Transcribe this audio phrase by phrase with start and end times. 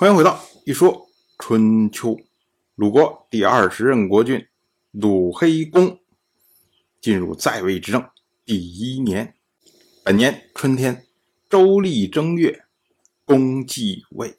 [0.00, 2.16] 欢迎回到一说春秋。
[2.74, 4.42] 鲁国第二十任国君
[4.92, 6.00] 鲁黑公
[7.02, 8.02] 进入在位执政
[8.46, 9.34] 第一年，
[10.02, 11.04] 本年春天，
[11.50, 12.64] 周历正月，
[13.26, 14.38] 公继位。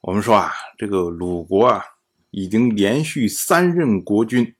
[0.00, 1.84] 我们说啊，这个鲁国啊，
[2.30, 4.56] 已经连续三任国君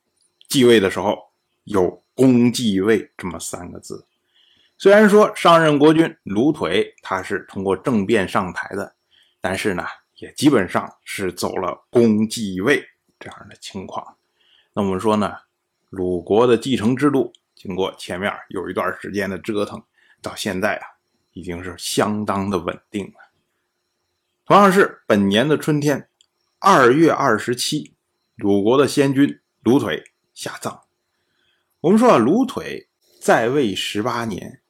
[0.50, 1.16] 继位的时候
[1.62, 4.06] 有“公继位”这么三个字。
[4.76, 8.94] 虽然说上任国君鲁腿他是通过政变上台的。
[9.46, 9.84] 但是呢，
[10.16, 12.82] 也基本上是走了公继位
[13.20, 14.16] 这样的情况。
[14.72, 15.36] 那我们说呢，
[15.90, 19.82] 鲁国的继承制度经过前面有一段时间的折腾，
[20.22, 20.86] 到现在啊，
[21.34, 23.12] 已经是相当的稳定了。
[24.46, 26.08] 同样是本年的春天，
[26.58, 27.92] 二月二十七，
[28.36, 30.84] 鲁国的先君鲁腿下葬。
[31.82, 32.88] 我们说啊，鲁腿
[33.20, 34.62] 在位十八年，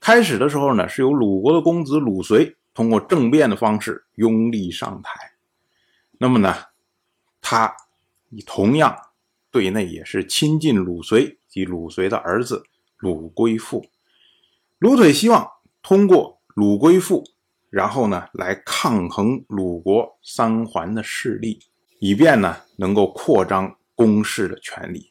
[0.00, 2.58] 开始的时候呢，是由鲁国的公子鲁随。
[2.74, 5.32] 通过政变的方式拥立上台，
[6.16, 6.54] 那么呢，
[7.42, 7.76] 他
[8.46, 8.96] 同样
[9.50, 12.64] 对内也是亲近鲁随及鲁随的儿子
[12.96, 13.90] 鲁归父。
[14.78, 15.46] 鲁腿希望
[15.82, 17.22] 通过鲁归父，
[17.68, 21.60] 然后呢来抗衡鲁国三桓的势力，
[21.98, 25.10] 以便呢能够扩张公室的权力。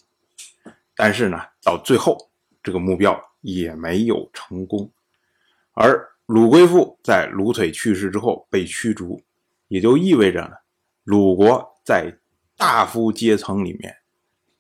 [0.96, 2.32] 但是呢，到最后
[2.64, 4.92] 这个目标也没有成功，
[5.74, 6.11] 而。
[6.32, 9.22] 鲁归父在鲁腿去世之后被驱逐，
[9.68, 10.52] 也就意味着呢，
[11.04, 12.18] 鲁国在
[12.56, 13.94] 大夫阶层里面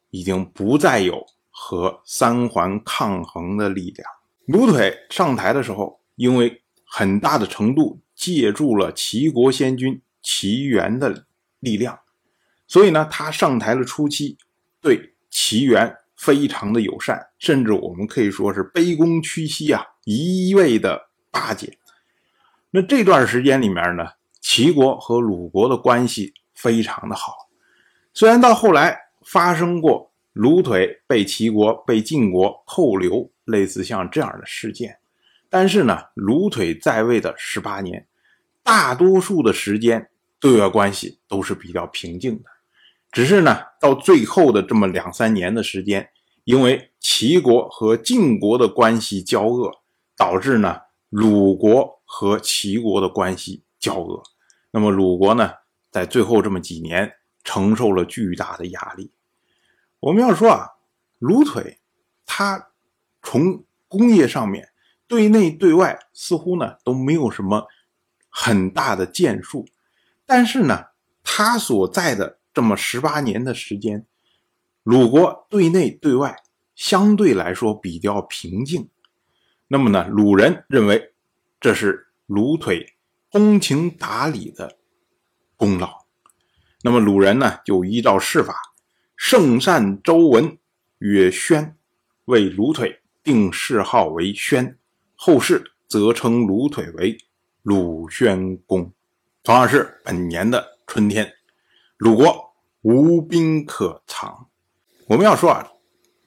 [0.09, 4.05] 已经不再有和三桓抗衡的力量。
[4.47, 11.25] 鲁腿上台的时候，因为很大的程度借助了齐国先君齐元的
[11.61, 11.97] 力量，
[12.67, 14.37] 所以呢，他上台的初期
[14.81, 21.10] 对齐元非常的友善，甚至我们可以说是卑躬屈膝啊，一味的。
[21.31, 21.77] 巴结，
[22.69, 24.05] 那这段时间里面呢，
[24.41, 27.49] 齐国和鲁国的关系非常的好。
[28.13, 34.99] 虽然到后来发生过鲁腿被齐国、被晋国扣留，类似像这样的事件，
[35.49, 38.05] 但是呢，鲁腿在位的十八年，
[38.61, 42.49] 大多数的时间对外关系都是比较平静的。
[43.11, 46.09] 只是呢，到最后的这么两三年的时间，
[46.43, 49.71] 因为齐国和晋国的关系交恶，
[50.17, 50.81] 导致呢。
[51.11, 54.23] 鲁国和齐国的关系交恶，
[54.71, 55.51] 那么鲁国呢，
[55.91, 57.11] 在最后这么几年
[57.43, 59.11] 承受了巨大的压力。
[59.99, 60.69] 我们要说啊，
[61.19, 61.81] 鲁腿
[62.25, 62.69] 他
[63.21, 64.69] 从工业上面
[65.05, 67.67] 对内对外似乎呢都没有什么
[68.29, 69.67] 很大的建树，
[70.25, 70.85] 但是呢，
[71.23, 74.07] 他所在的这么十八年的时间，
[74.83, 76.41] 鲁国对内对外
[76.73, 78.89] 相对来说比较平静。
[79.73, 81.13] 那么呢，鲁人认为
[81.61, 82.85] 这是鲁腿
[83.31, 84.77] 通情达理的
[85.55, 86.07] 功劳。
[86.83, 88.53] 那么鲁人呢，就依照世法，
[89.15, 90.57] 圣善周文
[90.97, 91.77] 曰宣，
[92.25, 94.77] 为鲁腿定谥号为宣，
[95.15, 97.17] 后世则称鲁腿为
[97.61, 98.91] 鲁宣公。
[99.41, 101.31] 同样是本年的春天，
[101.95, 104.49] 鲁国无兵可藏。
[105.07, 105.65] 我们要说啊。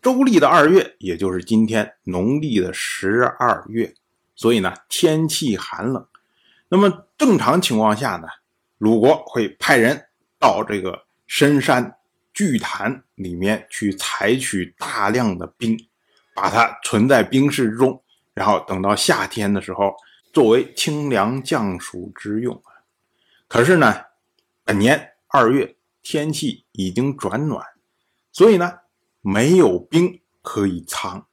[0.05, 3.95] 周历的二月，也就是今天农历的十二月，
[4.37, 6.07] 所以呢天气寒冷。
[6.69, 8.29] 那么正常情况下呢，
[8.77, 11.97] 鲁国会派人到这个深山
[12.35, 15.75] 巨潭里面去采取大量的冰，
[16.35, 18.03] 把它存在冰室之中，
[18.35, 19.95] 然后等到夏天的时候
[20.35, 22.63] 作为清凉降暑之用。
[23.49, 24.03] 可是呢，
[24.65, 27.65] 本年二月天气已经转暖，
[28.31, 28.81] 所以呢。
[29.27, 31.27] 没有冰可以藏，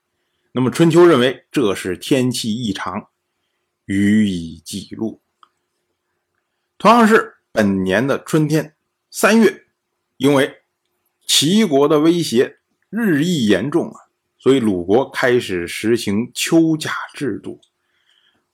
[0.54, 3.10] 那么春秋认为这是天气异常，
[3.84, 5.22] 予以记录。
[6.78, 8.78] 同样是本年的春天
[9.10, 9.66] 三月，
[10.16, 10.62] 因为
[11.28, 12.60] 齐国的威胁
[12.90, 14.00] 日益严重啊，
[14.38, 17.60] 所以鲁国开始实行秋假制度。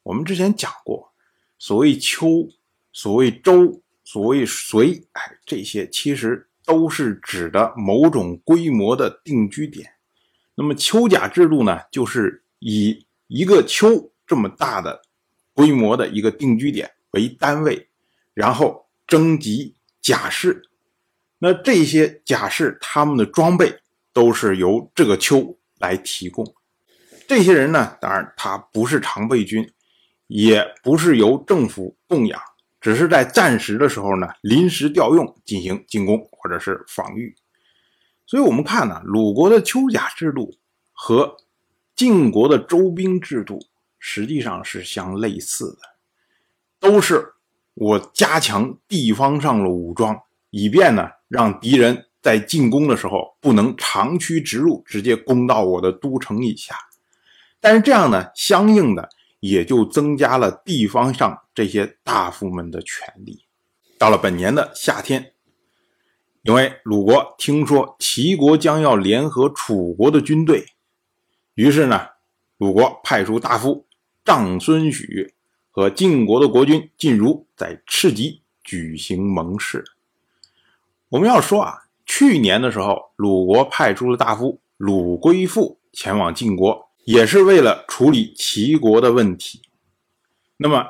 [0.01, 1.13] 我们之前讲过，
[1.59, 2.49] 所谓秋，
[2.91, 6.46] 所谓周，所谓随，哎，这些其实。
[6.67, 9.93] 都是指的某种规模的定居点。
[10.53, 15.01] 那么丘甲制度呢，就是以一个丘这么大的
[15.53, 17.87] 规模的一个定居点为单位，
[18.33, 20.61] 然后征集甲士。
[21.39, 23.79] 那这些甲士他们的装备
[24.11, 26.45] 都是由这个丘来提供。
[27.27, 29.71] 这些人呢，当然他不是常备军，
[30.27, 32.41] 也不是由政府供养。
[32.79, 37.35] 只是在战时的时候呢，临时调用进行进攻或者是防御。
[38.25, 40.53] 所以，我们看呢，鲁国的丘甲制度
[40.91, 41.37] 和
[41.95, 43.59] 晋国的周兵制度
[43.97, 45.79] 实际上是相类似的，
[46.79, 47.33] 都是
[47.73, 50.19] 我加强地方上的武装，
[50.49, 56.75] 以便呢让敌人在进攻的时候不能长驱直入，直接攻到我的都城以下。
[57.59, 59.09] 但是这样呢，相应的
[59.39, 63.45] 也就增加了地方上这些大夫们的权力。
[63.97, 65.33] 到了本年的夏天，
[66.43, 70.65] 因为鲁国听说齐国将要联合楚国的军队，
[71.55, 72.07] 于是呢，
[72.57, 73.87] 鲁国派出大夫
[74.23, 75.33] 长孙许
[75.71, 79.83] 和晋国的国君晋如在赤棘举行盟誓。
[81.09, 89.61] 我们要说啊，去年的时候，鲁国派出了大夫鲁归父前往晋国，也是为了处理齐国的问题。
[90.57, 90.85] 那么，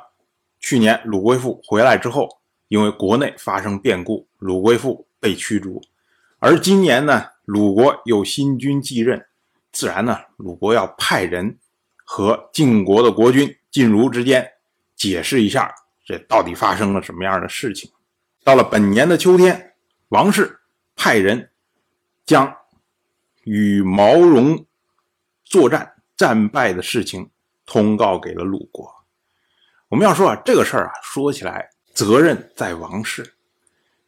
[0.60, 5.80] 去年鲁归父回来之后，因为国内发生变故，鲁归父被驱逐，
[6.40, 9.28] 而今年呢，鲁国有新君继任，
[9.72, 11.60] 自然呢，鲁国要派人
[12.04, 14.54] 和晋国的国君晋如之间
[14.96, 15.72] 解释一下，
[16.04, 17.92] 这到底发生了什么样的事情。
[18.44, 19.76] 到了本年的秋天，
[20.08, 20.62] 王室
[20.96, 21.52] 派人
[22.26, 22.58] 将
[23.44, 24.66] 与毛戎
[25.44, 27.30] 作战战败的事情
[27.66, 28.92] 通告给了鲁国。
[29.88, 31.70] 我们要说啊，这个事儿啊，说起来。
[31.94, 33.34] 责任在王室。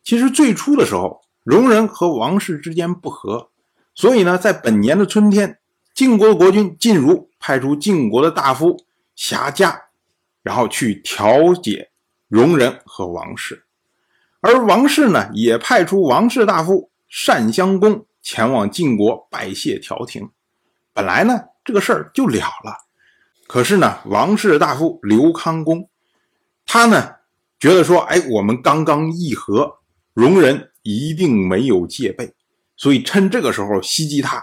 [0.03, 3.49] 其实最初的时候，戎人和王室之间不和，
[3.95, 5.57] 所以呢，在本年的春天，
[5.95, 8.85] 晋国国君晋如派出晋国的大夫
[9.15, 9.85] 侠家，
[10.43, 11.89] 然后去调解
[12.27, 13.65] 戎人和王室，
[14.41, 16.91] 而王室呢，也派出王室大夫
[17.25, 20.29] 单襄公前往晋国拜谢调停。
[20.93, 22.75] 本来呢，这个事儿就了了，
[23.45, 25.87] 可是呢，王室大夫刘康公，
[26.65, 27.17] 他呢。
[27.59, 29.81] 觉得说，哎，我们刚刚议和，
[30.15, 32.33] 戎人一定没有戒备，
[32.75, 34.41] 所以趁这个时候袭击他，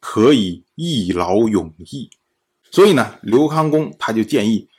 [0.00, 2.08] 可以一劳永逸。
[2.70, 4.70] 所以呢，刘康公他就建议，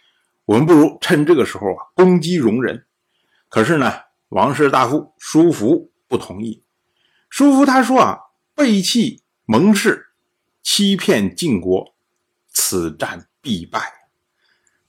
[0.45, 2.85] 我们不如趁这个时候啊攻击戎人。
[3.49, 3.93] 可是呢，
[4.29, 6.63] 王室大夫叔服不同意。
[7.29, 8.17] 叔服他说啊，
[8.55, 10.07] 背弃盟誓，
[10.63, 11.93] 欺骗晋国，
[12.47, 14.09] 此战必败。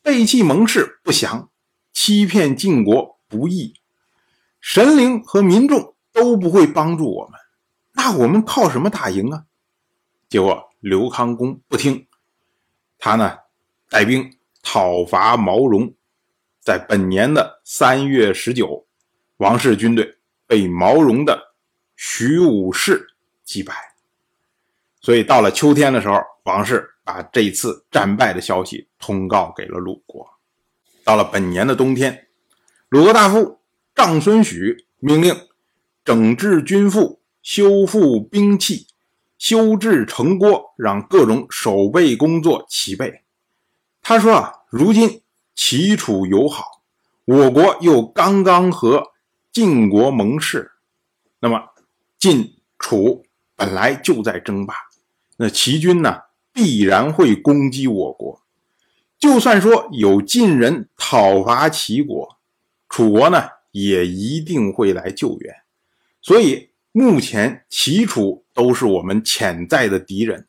[0.00, 1.50] 背弃盟誓不降。
[1.92, 3.74] 欺骗晋国不义，
[4.60, 7.38] 神灵和民众都不会帮助我们，
[7.92, 9.44] 那我们靠什么打赢啊？
[10.28, 12.08] 结果刘康公不听，
[12.98, 13.38] 他呢
[13.88, 15.94] 带兵讨伐毛荣，
[16.60, 18.84] 在本年的三月十九，
[19.36, 20.18] 王室军队
[20.48, 21.54] 被毛荣的
[21.94, 23.93] 徐武士击败。
[25.04, 30.26] 所以到了秋天的时候，王室把这次战败的消息通告给了鲁国。
[31.04, 32.28] 到了本年的冬天，
[32.88, 33.60] 鲁国大夫
[33.94, 35.36] 长孙许命令
[36.06, 38.86] 整治军赋、修复兵器、
[39.36, 43.24] 修治城郭，让各种守备工作齐备。
[44.00, 45.20] 他说：“啊，如今
[45.54, 46.80] 齐楚友好，
[47.26, 49.12] 我国又刚刚和
[49.52, 50.72] 晋国盟誓，
[51.40, 51.60] 那么
[52.18, 54.74] 晋楚本来就在争霸，
[55.36, 56.22] 那齐军呢
[56.52, 58.42] 必然会攻击我国。”
[59.18, 62.36] 就算说有晋人讨伐齐国，
[62.88, 65.54] 楚国呢也一定会来救援。
[66.20, 70.46] 所以目前齐楚都是我们潜在的敌人，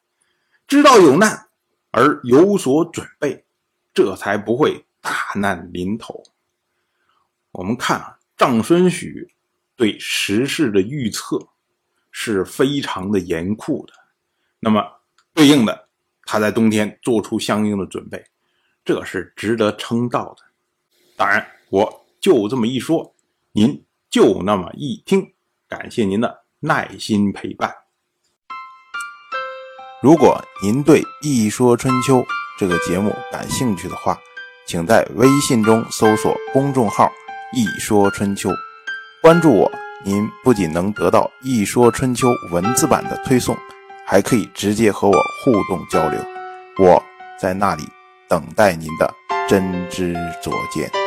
[0.68, 1.48] 知道有难
[1.92, 3.46] 而有所准备，
[3.94, 6.24] 这才不会大难临头。
[7.52, 9.34] 我们看啊，长孙许
[9.78, 11.48] 对时事的预测
[12.12, 13.94] 是非常的严酷的，
[14.66, 14.84] 那么
[15.32, 15.88] 对应的，
[16.24, 18.26] 他在冬天做出相应的准备。
[18.84, 20.44] 这是值得称道的，
[21.16, 23.16] 当然我就这么一说，
[23.52, 25.34] 您就那么一听，
[25.70, 27.72] 感谢您的耐心陪伴。
[30.02, 32.18] 如果您对《一说春秋》
[32.58, 34.18] 这个节目感兴趣的话，
[34.66, 37.12] 请在微信中搜索公众号
[37.56, 38.50] “一说春秋”，
[39.22, 39.72] 关注我，
[40.04, 43.56] 您不仅能得到《一说春秋》文字版的推送，
[44.06, 46.20] 还可以直接和我互动交流，
[46.78, 47.02] 我
[47.40, 47.84] 在那里。
[48.28, 49.08] 等待您的
[49.48, 51.05] 真知灼见。